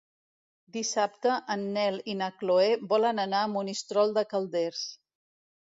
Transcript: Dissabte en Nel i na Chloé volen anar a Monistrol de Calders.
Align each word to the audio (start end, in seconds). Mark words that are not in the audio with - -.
Dissabte 0.77 1.35
en 1.57 1.67
Nel 1.77 1.99
i 2.15 2.15
na 2.23 2.31
Chloé 2.41 2.73
volen 2.95 3.25
anar 3.27 3.45
a 3.45 3.53
Monistrol 3.59 4.19
de 4.19 4.27
Calders. 4.35 4.85